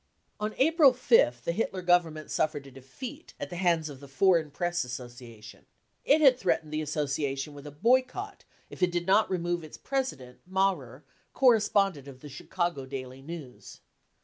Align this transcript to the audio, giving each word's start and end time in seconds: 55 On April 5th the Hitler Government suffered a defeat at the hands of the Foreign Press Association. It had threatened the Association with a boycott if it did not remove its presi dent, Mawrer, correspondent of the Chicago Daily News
55 0.41 0.41
On 0.41 0.55
April 0.65 0.93
5th 0.93 1.43
the 1.43 1.51
Hitler 1.51 1.83
Government 1.83 2.31
suffered 2.31 2.65
a 2.65 2.71
defeat 2.71 3.35
at 3.39 3.51
the 3.51 3.55
hands 3.55 3.87
of 3.87 3.99
the 3.99 4.07
Foreign 4.07 4.49
Press 4.49 4.83
Association. 4.83 5.67
It 6.03 6.21
had 6.21 6.39
threatened 6.39 6.73
the 6.73 6.81
Association 6.81 7.53
with 7.53 7.67
a 7.67 7.71
boycott 7.71 8.43
if 8.71 8.81
it 8.81 8.91
did 8.91 9.05
not 9.05 9.29
remove 9.29 9.63
its 9.63 9.77
presi 9.77 10.17
dent, 10.17 10.39
Mawrer, 10.51 11.03
correspondent 11.33 12.07
of 12.07 12.21
the 12.21 12.29
Chicago 12.29 12.87
Daily 12.87 13.21
News 13.21 13.81